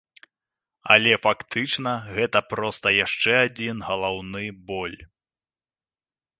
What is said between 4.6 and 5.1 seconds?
боль.